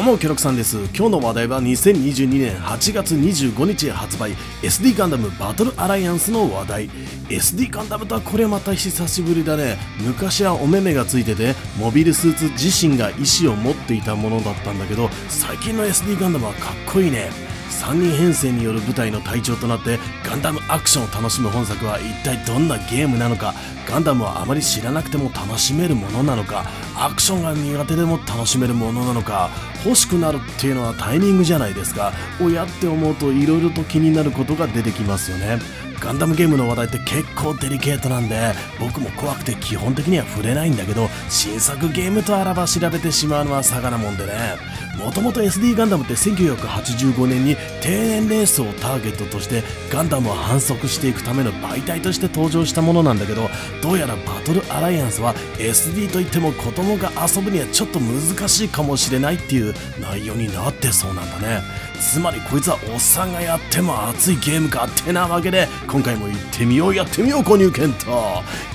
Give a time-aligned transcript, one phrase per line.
[0.00, 0.78] どうもキャロクさんです。
[0.96, 4.30] 今日の話題は2022年8月25日発売
[4.62, 6.88] SD ガンダムバトルアライアンスの話題
[7.28, 9.76] SD ガンダムとはこれまた久しぶりだね。
[10.00, 17.49] 昔はお目目がついててモビルスーツ自身が意志を持っていたものだったんだけど最近の SD ガンダムはかっこいいね。
[17.90, 23.52] 3人編成による舞台の隊長となってガンダムアクションを楽しむ本作は一体どんなゲームなのか
[23.88, 26.66] ガンダムはあまり知らなくても楽しめるものなのか
[26.96, 29.50] アクションが苦手でも楽しめるものなのか
[29.84, 32.12] 欲しくなるっていうのはタイミングじゃないですか。
[32.40, 35.58] 親って思うと色々と気になることが出てきますよね。
[36.00, 44.80] ガンダムゲームの話題って結構デリケートなんで僕も怖くて基本的には触れないんだけど新作ゲームとあらば調べてしまうのはさがなもんでね。
[45.00, 53.48] もともと SD ガンダムって1985年に低年レースをターゲットとしてガンダムを反則していくための媒体として登場したものなんだけど
[53.82, 61.62] どうやらバトルアライアンスは SD といっても子供が遊ぶにはちょっと難しいかもしれないっていう内容になってそうなんだね。
[62.00, 68.10] つまりこいつはおっさんがやっても熱いゲームかってなわけで今回も行ってみようやってみよう購入検討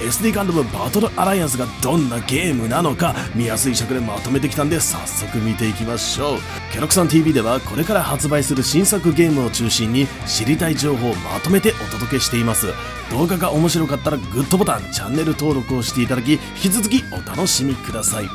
[0.02, 6.39] SD ガンダムバトルアライアンスがどんなゲームなのか見やすい尺でまとめてきたんで早速見ていきましょう。
[6.73, 12.67] ケロクさん TV ではこれから発売する新作ゲームを中心に知りたい情報をまとめてお届けしています。
[13.11, 18.25] 動画が面白かったらグッドボタンチャンネル登録をしていただき引き続きお楽しみください。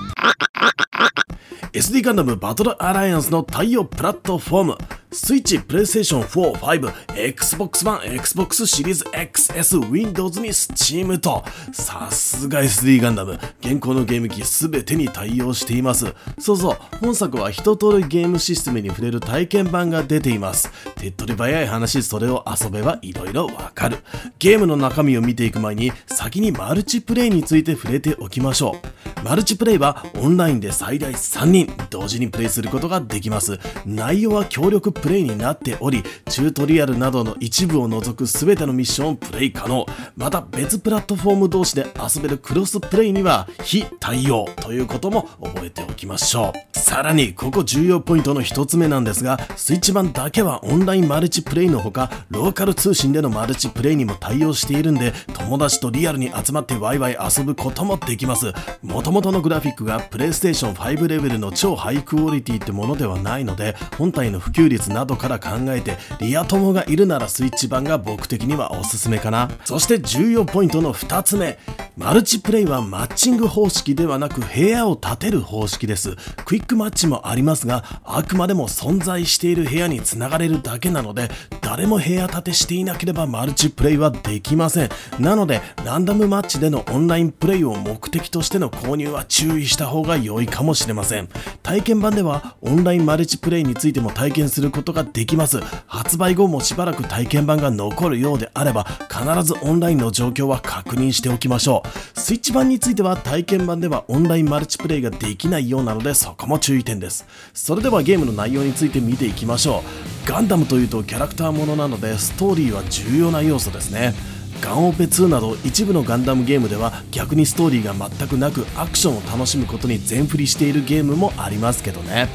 [1.72, 4.78] SD ガンダムバトルアライアンスの対応プラットフォーム。
[5.12, 16.14] スイッチ、プレイステーション4、5、Xbox One、Xbox シリーズ XS、Windows に Steam と、さすが SD ガンダム、現行のゲーム機すべてに対応しています。
[16.38, 20.70] そうそう、本作は一通りゲームシステムに触れる体験版が出ています。
[20.94, 23.98] 手っ取り早い話、それを遊べば色々わかる。
[24.38, 29.24] ゲームの中身を見ていく前に、先にマルチプレイについて触れておきましょう。
[29.24, 33.58] マルチプレイはオンラインで最大3人同時にプレイすることができます。
[33.84, 39.86] 内容は協力プレイになっており、チュートリアルなどの一部を除く全てのミッションをプレイ可能。
[40.16, 46.78] また別プラットフォーム同士で遊べるクロスプレイには非対応ということも覚えておきましょう。
[46.78, 58.52] さらに、ここ重要ポイントの一つ目なんですが、スイッチ版だけはオンラインマルチプレイのほか、ローカル通信でのマルチプレイにも対応しているんで、友達とリアルに集まってワイワイ遊ぶこともできます。
[58.82, 69.50] 元々のグラフィックがプレイステーション5レベルの超ハイクオリティってものではないので、本体の普及率などから考えてリア友がいるならスイッチ版が僕的にはおすすめかな。
[69.64, 71.58] そして重要ポイントの2つ目。
[71.96, 76.16] マルチプレイはマッチング方式ではなく部屋を建てる方式です。
[76.44, 81.30] クイックマッチもありますがあくまでも存在している部屋につながれるだけなので
[81.70, 84.88] 誰も部屋建てしていなければマルチプレイはできません。
[85.20, 91.28] なのでランダムマッチでのオンラインプレイを目的としての購入は注意した方が良いかもしれません。
[91.62, 95.60] 体験版ではオンラインマルチプレイについても体験することができます。
[95.86, 102.18] 発売後もしばらく体験版が残るようであれば必ずオンラインの状況は確認しておきましょう。
[102.18, 107.24] スイッチ版については体験版ではオンラインマルチプレイができないようなのでそこも注意点です。
[107.54, 109.84] それではゲームの内容について見ていきましょ
[110.26, 110.28] う。
[110.28, 114.14] ガンダムというとキャラクターもものなのでストーリーは重要な要素ですね。
[114.62, 122.28] ガンオペ2など一部のガンダムゲームでは逆にストーリーが全くなくアクションを楽しむことに全振りしているゲームもありますけどね。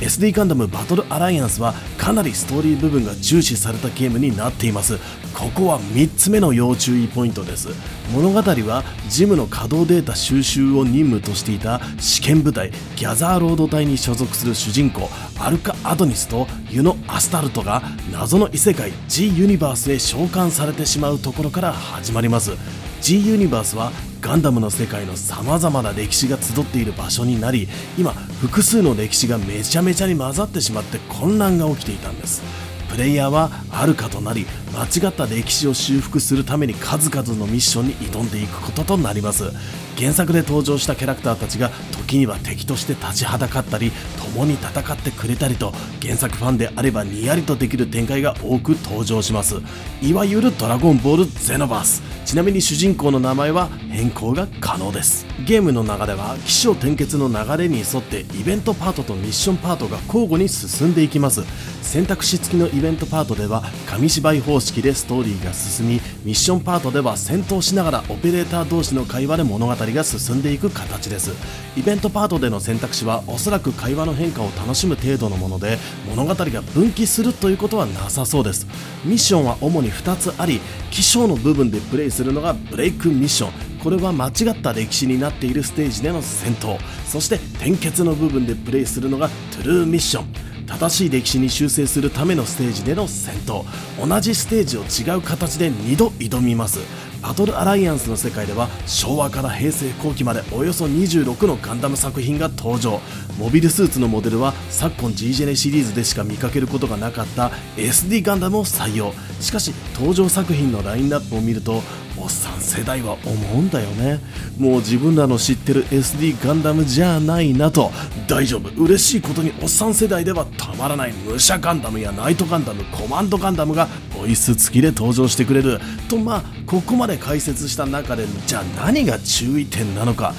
[0.00, 4.98] SD ガンダムバトルアライアンスはかなりストーリー部分が重視されたゲームになっています。
[5.34, 7.68] ここは3つ目の要注意ポイントです。
[8.12, 15.08] 物語はジムの稼働データ収集を任務としていた試験部隊ギャザーロード隊に所属する主人公
[15.38, 17.82] アルカ・アドニスとユノ・アスタルトが
[18.12, 22.52] 謎の異世界 G ユニバースへ召喚されてしまうところから始まります。
[23.00, 23.92] G ユニバースは
[24.28, 27.66] ガンダムの世界の様々な歴史が集っている場所になり
[27.96, 32.42] 今複数の歴史がめちゃめちゃに混ざってしまって混乱が起きていたんです。
[32.90, 39.52] プレイヤーはあるかとなり間違った歴史を修復するために数々のミッションに挑んでいくこととなります。
[39.96, 43.90] 原作で登場したキャラクターたちが時には敵として立ちはだかったり
[44.32, 49.56] 共に戦ってくれたりと原作ファンであればにやりとできる展開が多く登場します。
[50.00, 52.02] いわゆるドラゴンボールゼノバース。
[52.24, 55.26] ちなみに主人公の名前は変更が可能です。
[55.44, 61.42] ゲームの中では起承転結の流れに沿ってイベントパートとミッションパートが交互に進んでいきます。
[61.82, 65.94] 選択肢付きのイベントパートでは紙芝居方式でストーリーが進み
[66.24, 71.32] ミッションパートでは戦闘しながらオペレーター同士の会話で物語が進んでいく形です。
[71.76, 75.78] イベントパートでの選択肢はおそらく会話の変化を楽しむ程度のもので
[76.08, 78.66] 物語が分岐するということはなさそうです。
[79.04, 80.60] ミッションは主に2つあり
[80.92, 83.78] 起承の部分でプレイするのがブレイクミッション。
[83.78, 86.78] ここれは間違った歴史になっているステージでの戦闘。
[87.06, 90.47] そして転結の部分でプレイするのがトゥルーミッション。
[90.68, 93.64] 正しい歴史に修正するためのステージでの戦闘。
[94.06, 96.80] 同じステージを違う形で2度挑みます。
[97.22, 103.00] バトルアライアンスの世界では昭和から平成後期までおよそ26のガンダム作品が登場。
[103.38, 109.12] モビルスーツのモデルは昨今 G ジェネシリーズでしか見かけることがなかった SD ガンダムを採用。
[109.40, 111.82] しかし登場作品のラインナップを見ると
[112.20, 114.20] おっさん世代は思うんだよね。
[114.58, 117.90] もう自分らの知ってる SD ガンダムじゃないなと。
[118.26, 118.68] 大丈夫。
[118.82, 121.12] 嬉しいことにおっさん世代ではたまらない。
[121.12, 123.88] 武者ガンダムやナイトガンダムコマンドガンダムが
[124.18, 125.80] ボイス付きで登場してくれる。
[126.08, 130.34] とまあここまで解説した中でじゃあ何が注意点なのか。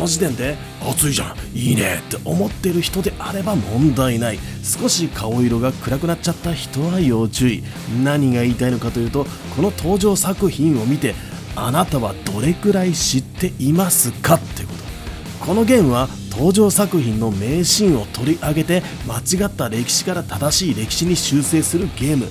[0.00, 1.36] の時点で暑いじゃん。
[1.56, 4.38] いいねって思ってる人であれば問題ない。
[4.62, 7.62] 少し顔色が暗くなっちゃった人は要注意。
[8.02, 11.14] 何が言いたいのかというとこの登場作品を見て
[11.54, 14.34] あなたはどれくらい知っていますか？
[14.34, 14.72] ってこ
[15.38, 15.46] と。
[15.46, 22.26] このゲームは登場作品の名シーンを取り上げて間違った歴史から正しい歴史に修正するゲーム。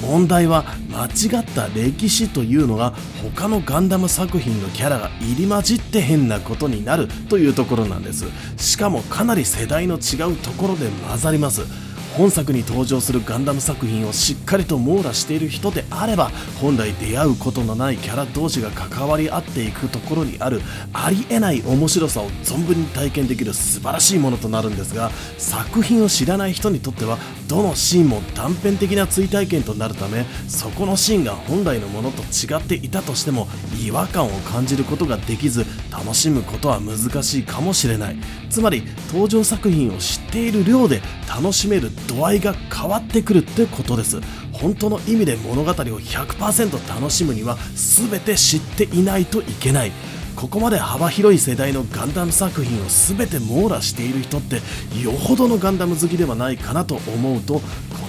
[0.00, 8.24] 問題は間違った歴史というのが他のガンダム作品のキャラが入り混じって変なことになるというところなんです。
[8.56, 11.91] しかもかなり世代の違うところで混ざります。
[12.16, 16.30] 本作に登場するガンダム作品をしっかりと網羅している人であれば
[16.60, 20.60] 本来出会うことのないキャラ同士が関わり合っていくところにある
[20.92, 27.18] ありえない面白さを存分に体験できる素晴らしいものとなるんですが作品を知らない人にとっては
[27.48, 33.48] どのシーンも断片的な追体験となるためそこのシーンが本来のものと違っていたとしても
[33.82, 38.16] 違和感を感じることができず楽しむことは難しいかもしれない。
[38.48, 44.20] つまり登場作品を知っている量で楽しめる度合いが変わってくるってことです。
[44.52, 49.92] 本当の意味で物語を100%楽しむには全て知っていないといけない。
[50.34, 54.56] ここまで幅広い世代のガンダム作品を全て網羅している人って
[55.02, 57.60] よほどのガンダム好きではないかなと思うとこ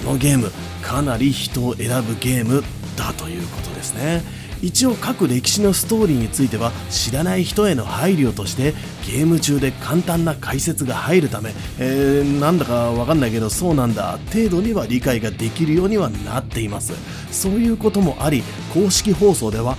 [0.04, 0.50] のゲーム
[0.82, 2.64] かなり人を選ぶゲーム
[2.96, 4.22] だということですね。
[4.64, 8.72] 一応各歴史のストーリーについては知らない人への配慮として
[9.06, 16.92] ゲーム中で簡単な解説が入るため、えー、なんだかわかんないけどそうなんだ程度には理解ができるようにはなっています。
[17.30, 19.76] そういうこともあり公式放送では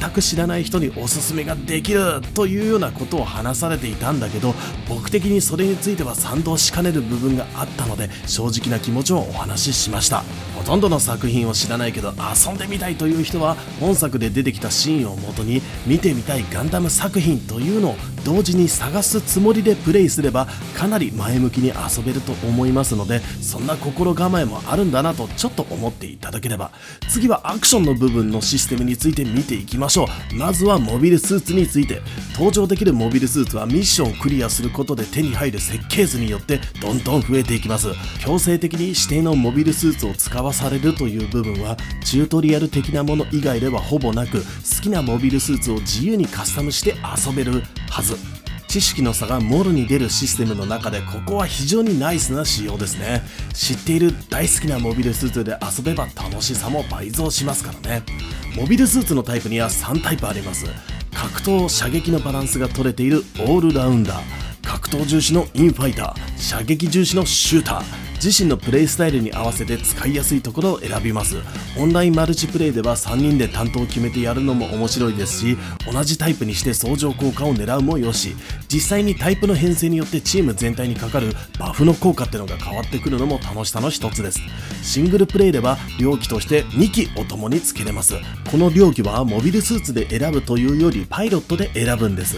[0.00, 4.54] 全く知らない人におすすめができるというようなことを話されていたんだけど
[4.88, 10.24] 僕的にそれについては賛同しかねる部分があったので正直な気持ちをお話ししました。
[10.56, 26.72] ほとんどの作品を知らないけど遊んでみたいという人は本作で出てきたシーンをもとに見てみたいガンダム作品というのを同時にに探すつもりでプレイすればかなり前向きに遊べると思いますのでそんな心構えもあるんだなとちょっと思っていただければ
[27.08, 30.34] 次はアクションの部分のシステムについて見ていきましょう。
[30.34, 32.02] まずはモビルスーツについて
[32.32, 37.88] 登場できるモビルスーツはミッションをクリアすることで手に入る設計図によってどんどん増えていきます。
[38.20, 48.35] 強制的に指定のモビルスーツを使わされるという部分はチュートリアル的なもの以外ではほぼなく好きなモビルスーツを自由にカスタムして遊べるはず。
[48.68, 53.22] 知識の差がもろに出るシステムの中でここは非常にナイスな仕様ですね。
[53.54, 58.02] 知っている大好きなモビルスーツで遊べば楽しさも倍増しますからね。
[58.56, 60.66] モビルスーツのタイプには3タイプあります。
[61.14, 64.22] 格闘射撃のバランスが取れているオールラウンダー。
[64.62, 66.38] 格闘重視のインファイター。
[66.38, 68.05] 射撃重視のシューター。
[68.16, 71.36] 自身のプレイスタイルに合わせて使いやすいところを選びます。
[71.78, 75.58] オンラインマルチプレイでは3人で担当を決めてやるのも面白いですし
[75.90, 78.34] 同じタイプにして相乗効果を狙うもよし。
[78.68, 84.40] 実際にタイプの編成によってチーム全体にかかるバフの効果ってのが変わってくるのも楽しさの一つです。
[84.82, 88.14] シングルプレイでは両機として2機お供につけれます。
[88.50, 92.36] この両機はモビルスーツで選ぶというよりパイロットで選ぶんです。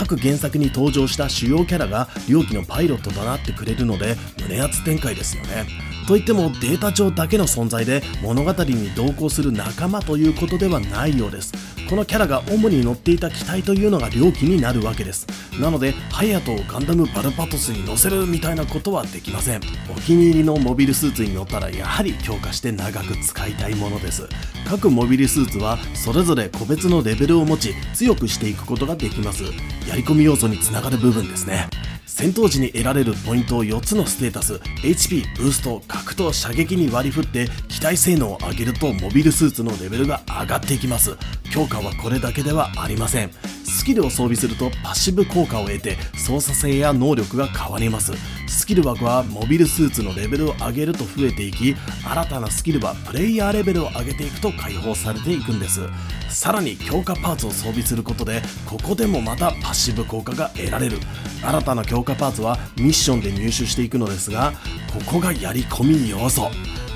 [0.00, 5.89] 各原作に登場した主要キャラが両機のパイロットとなってくれるので胸熱展開ですよね。
[6.10, 11.52] といってもデータ上だけの存在で物語に同行する仲間ということではないようです。
[11.88, 15.28] このキャラが主に乗っていた機体というのが両機になるわけです。
[15.60, 19.60] なのでハヤトをガンダムバルパトスに乗せるみたいなことはできません。
[19.88, 24.28] お気に入りのモビルスーツに乗ったらやはり強化して長く使いたいものです。
[24.68, 29.44] 各モビルスーツはそれぞれ個別のレベルを持ち強くしていくことができます。
[29.88, 31.68] やり込み要素につながる部分ですね。
[32.10, 41.16] 戦闘時に得られるポイントを4つのステータス HP ブースト格闘射撃に割り振って機体性能を上げるとモビルスーツのレベルが上がっていきます。
[41.52, 43.30] 強化はこれだけではありません。
[43.64, 48.12] スキルを装備するとパッシブ効果を得て操作性や能力が変わります。
[48.50, 55.80] スキル枠はモビルスーツのレベルを上げると増えていき新たなスキルはプレイヤーレベルを上げていくと解放されていくんです。
[56.28, 60.98] さらに強化パーツを装備することでここでもまたパッシブ効果が得られる。
[61.42, 64.52] 新たな強化パーツはミッションで入手していくのですが
[64.92, 66.50] ここがやり込み要素。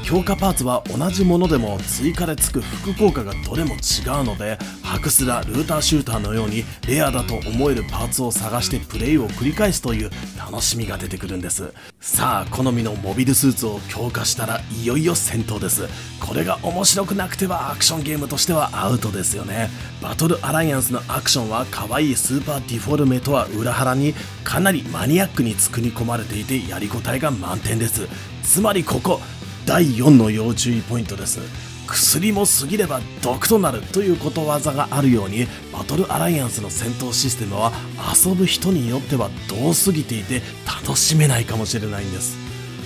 [0.05, 3.77] 強化パーツは同じものでも追加でつく副効果がどれも違
[4.21, 11.73] うのでハクスラルーターシューターのようにレアだと思えるパーツを探してプレイを繰り返すという楽しみが出てくるんです。
[12.01, 15.89] さあ好みのモビルスーツを強化したらいよいよ戦闘です。
[16.21, 19.71] これが面白くなくてはアクションゲームとしてはアウトですよね。
[20.03, 28.07] バトルアライアンスのアクションは可愛いスーパーディフォルメとは裏腹にかなりマニアックに作り込まれていてやりごたえが満点です。
[28.43, 29.21] つまりここ
[29.67, 31.41] 第4の要注意ポイントです。
[31.87, 37.73] 薬も過ぎれば毒となるということわざがあるようにバトルアライアンスの戦闘システムは
[38.15, 40.41] 遊ぶ人によってはどう過ぎていて
[40.87, 42.37] 楽しめないかもしれないんです。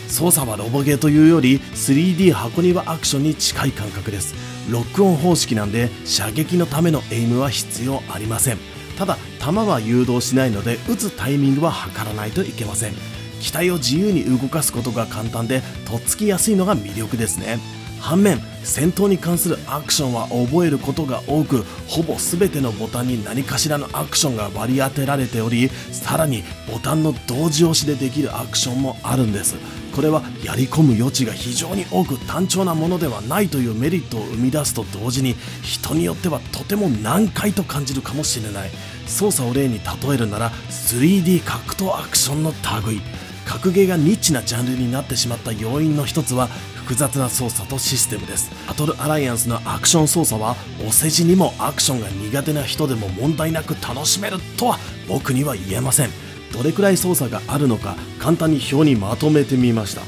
[0.08, 4.34] 操作はロボゲーというより 3D 箱庭アクションに近い感覚です。
[4.70, 8.58] ロックオン方式なんで射撃のためのエイムは必要ありません。
[8.98, 13.17] ただ弾は誘導しないので撃つタイミングは測らないといけません。
[13.40, 17.58] 機体を自由に動かすことが簡単でとっつきやすいのが魅力ですね。
[18.00, 29.56] 反面戦闘に関するアクションは覚えることが多くほぼ全てのボタンに何かしらのアクションが割り当てられておりさらにボタンの同時押しでできるアクションもあるんです。
[29.94, 38.70] これはやり込む余地が非常に多く単調なものではないというメリットを生み出すと同時に人によってはとても難解と感じるかもしれない。
[39.06, 42.52] 操作を例に例えるなら 3D 格闘アクションの
[42.86, 43.00] 類。
[43.48, 48.50] 格ゲーがニッチなジャンルになってしまった要因の一つは複雑な操作とシステムです。
[48.68, 50.54] バトルアライアンスのアクション操作は
[50.86, 54.78] お世辞にもアクションが苦手な人でも問題なく楽しめるとは
[55.08, 56.10] 僕には言えません。
[56.52, 60.02] どれくらい操作があるのか簡単に表にまとめてみました。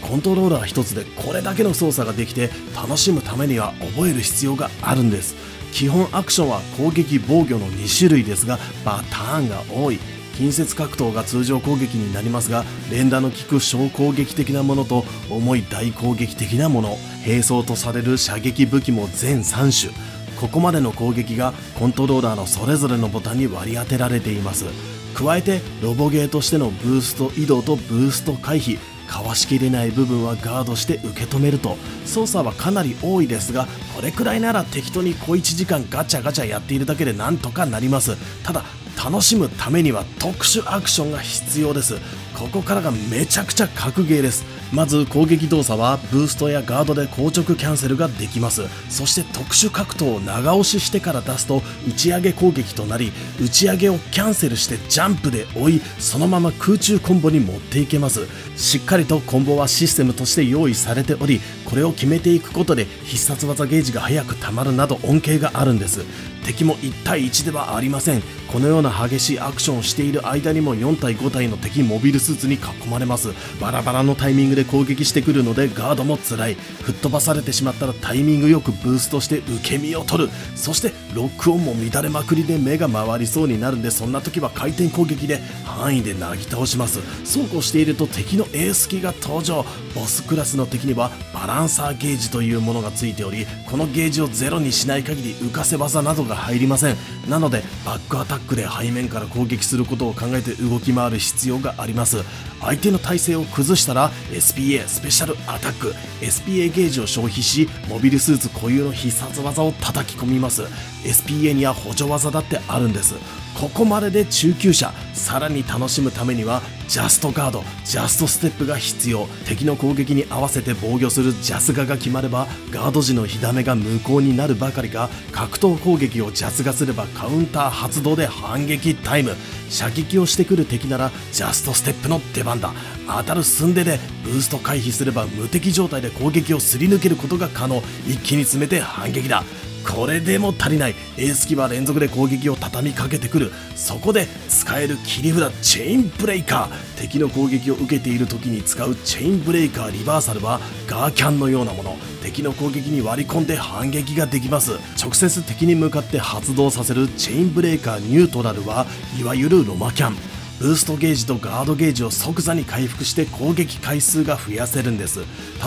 [0.00, 5.34] コントローラー一つでこれだけの操作ができて楽しむためには覚える必要があるんです。
[5.72, 9.98] 基本アクションは攻撃防御の2種類ですがパターンが多い。
[10.36, 20.16] 近接格闘が通常攻撃になりますが連打の効く小攻撃的なものと重い大攻撃的なもの並走とされる射撃武器も全3種。
[20.36, 24.66] ここまでの攻撃がコントローラーのそれぞれのボタンに割り当てられています。
[25.14, 28.78] 加えてロボゲーとしてのブースト移動とブースト回避
[29.08, 31.78] かわしきれない部分はガードして受け止めると。
[32.04, 33.66] 操作はかなり多いですが
[33.96, 38.16] これくらいなら適当に小1時間ガチャガチャやっているだけでなんとかなります。
[38.44, 38.62] ただ
[38.96, 41.94] 楽しむためには特殊アクションが必要です。
[42.36, 44.44] ここからがめちゃくちゃ格ゲーです。
[44.70, 48.62] まず攻撃動作はブーストやガードで硬直キャンセルができます。
[48.90, 58.26] そして特殊格闘を長押ししてから出すと打ち上げ攻撃となり打ち上げをキャンセルしてジャンプで追いそのまま空中コンボに持っていけます。
[58.56, 66.04] しっかりとコンボはシステムとして用意されておりこれを決めていくことで必殺技ゲージが早く溜まるなど恩恵があるんです。
[66.44, 68.22] 敵も1対1ではありません。
[68.46, 73.28] このような激しいアクションをしている間にも4対5体の敵モビルスーツに囲まれます。
[73.60, 76.56] バラバラのタイミングで攻撃してくるのでガードも辛い。
[76.82, 80.30] 吹っ飛ばされてしまったらタイミングよくブーストして受け身を取る。
[80.56, 86.98] そしてロックオンも乱れまくりで目が回りそうになるんでそんな時は回転攻撃で範囲でなぎ倒します。
[87.24, 89.64] そうこうしていると敵のエース機が登場。
[89.94, 96.96] ボスクラスの敵にはバランサーゲージというものがついておりこのゲージをゼロにしない限り浮かせ技などが入りません。
[97.28, 102.15] なのでバックアタックで背面から攻撃することを考えて動き回る必要があります。
[102.60, 105.94] 相手の体勢を崩したら SPA スペシャルアタック。
[106.20, 110.62] SPA ゲージを消費しモビルスーツ固有の必殺技を叩き込みます。
[111.04, 113.14] SPA には補助技だってあるんです。
[113.58, 114.92] ここまでで中級者。
[115.14, 119.26] さらに楽しむためにはジャストガードジャストステップが必要。
[119.46, 129.34] 敵の攻撃に合わせて防御するジャスガが決まればガード時の火ダメが無効になるばかりか格闘攻撃をジャスガすればカウンター発動で反撃タイム。
[129.70, 132.72] 射撃をしてくる敵ならジャストステップの出番だ。
[133.08, 137.82] 当たる寸出でブースト回避すれば無敵状態で攻撃をすり抜けることが可能。
[138.06, 139.44] 一気に詰めて反撃だ。
[139.86, 140.94] これでも足りない。
[141.16, 143.52] エース機は連続で攻撃を畳みかけてくる。
[143.74, 147.00] そこで使える切り札チェインブレイカー。
[147.00, 151.96] 敵の攻撃を受けている時に使うチェインブレイカーリバーサルはガーキャンのようなもの。
[152.22, 154.72] 敵の攻撃に割り込んで反撃ができます。
[155.00, 158.86] 直接敵に向かって発動させるチェインブレイカーニュートラルは
[159.18, 160.16] いわゆるロマキャン。
[160.58, 165.20] ブーストゲージとガードゲージを即座に回復して攻撃回数が増やせるんです。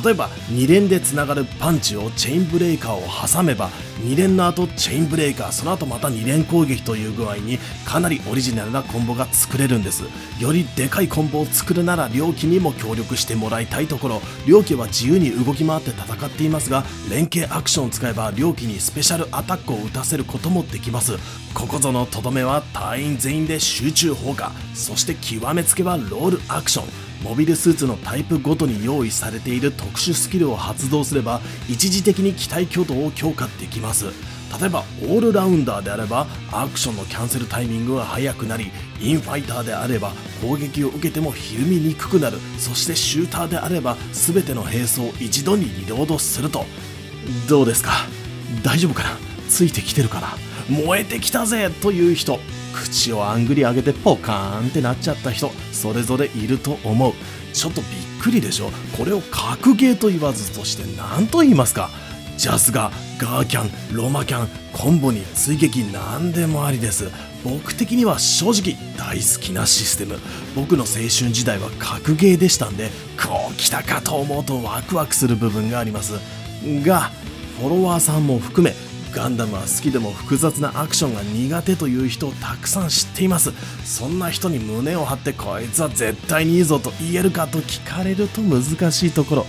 [0.03, 3.69] 例えば2連でつながるパンチをチェインブレーカーを挟めば
[4.01, 10.03] 2連の後チェインブレーカーその後また2連攻撃という具合にかなりオリジナルなコンボが作れるんです。
[10.39, 14.21] よりでかいコンボを作るなら両機にも協力してもらいたいところ。
[14.47, 21.17] 両機は自由に動き回って戦っていますが連携アクションを使えば両機にスペシャルアタックを打たせることもできます。
[21.53, 24.51] ここぞのとどめは隊員全員で集中砲火。
[24.73, 27.08] そして極めつけはロールアクション。
[27.23, 34.05] モビルスーツのタイプごとに用意されている特殊スキルを発動すれば一時的に機体挙動を強化できます。
[34.59, 40.11] 例えばオールラウンダーであればアクションのキャンセルタイミングが速くなりインファイターであれば
[40.41, 42.39] 攻撃を受けてもひるみにくくなる。
[42.57, 46.65] そしてシューターであれば全ての兵装を一度にリロードすると。
[47.47, 47.91] どうですか？
[48.63, 49.09] 大丈夫かな？
[49.49, 50.29] ついてきてるかな？
[50.67, 51.69] 燃えてきたぜ！
[51.69, 52.39] という人。
[52.73, 57.13] 口をあんぐり上げてポカーンってなっちゃった人それぞれいると思う。
[57.53, 57.89] ちょっとびっ
[58.21, 58.71] くりでしょ。
[58.97, 61.89] これを格ゲーと言わずとして何と言いますか。
[62.37, 67.09] ジャスガガーキャンロマキャンコンボに追撃何でもありです。
[67.43, 70.17] 僕的には正直大好きなシステム。
[70.55, 72.89] 僕の青春時代は格ゲーでしたんで
[73.21, 76.13] こう来たかと思うとワクワクする部分があります。
[76.85, 77.11] が
[77.59, 78.73] フォロワーさんも含め
[79.13, 83.51] ガンダムは好きでも複雑なアクションが苦手という人をたくさん知っています。
[83.83, 89.45] そんな人に胸を張ってこいつは絶対にいいぞと言えるかと聞かれると難しいところ。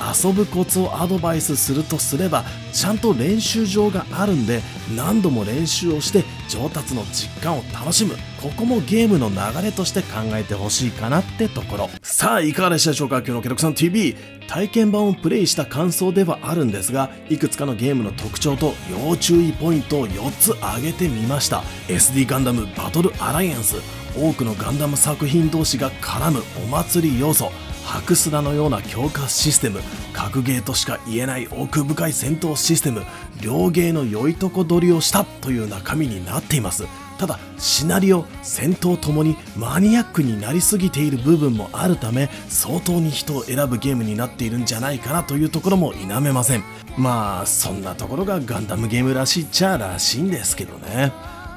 [0.00, 4.60] 遊ぶコツをアドバイスするとすればちゃんと練習場があるんで
[4.96, 8.14] 何度も練習をして上達の実感を楽しむ。
[8.42, 11.90] ここもゲームの流れとして考えてほしいかなってところ。
[12.02, 23.76] さあいかがでしたでしょうか今日のケロクさん TV 体験版をプレイした感想ではあるんですがいくつかのゲームの特徴と要注意ポイントを4つ挙げてみました SD ガンダムバトルアライアンス
[24.16, 27.50] 多くのガンダム作品同士が絡むお祭り要素
[27.84, 29.80] 白砂のような強化システム。
[30.12, 33.02] 格ゲーとしか言えない奥深い戦闘システム。
[33.42, 36.84] 両ゲーの良いとこ取りをしたという中身になっています。
[37.18, 46.64] ただシナリオ戦闘ともにマニアックになりすぎている部分もあるため相当に人を選ぶゲームになっているんじゃないかなというところも否めません。
[46.98, 51.12] まあそんなところがガンダムゲームらしいっちゃらしいんですけどね。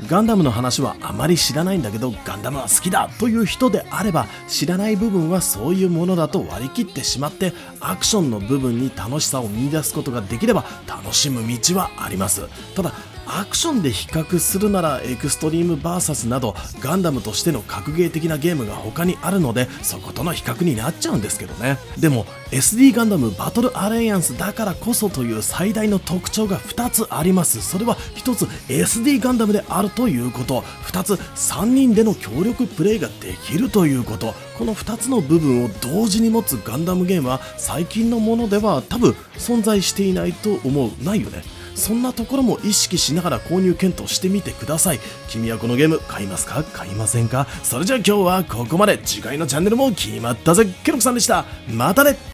[0.06, 12.48] ガンダムの話はあまり知らないんだけどガンダムは好きだという人であれば知らない部分はそういうものだと割り切ってしまってアクションの部分に楽しさを見出すことができれば楽しむ道はあります。
[12.76, 12.94] ただ
[13.28, 21.78] アクションで比較するならエクストリーム VS などガンダムとしての格ゲー的なゲームが他にあるのでそことの比較になっちゃうんですけどね。
[22.00, 27.62] でも SD ガンダムバトルアライアンスだからこそという最大の特徴が2つあります。
[27.62, 30.62] それは1つ SD ガンダムであるということ。
[30.86, 34.34] 2つ3人での協力プレイができるということ。
[34.58, 40.92] この2つの部分を同時に持つガンダムゲームは最近のものでは多分存在していないと思う。
[41.04, 41.57] ないよね。
[41.78, 45.00] そんなところも意識しながら購入検討してみてください。
[45.30, 46.64] 君はこのゲーム買いますか？
[46.64, 47.48] 買いませんか？
[47.64, 48.98] それじゃあ今日はここまで。
[48.98, 50.66] 次回のチャンネルも決まったぜ。
[50.84, 51.46] ケロクさんでした。
[51.70, 52.18] またね。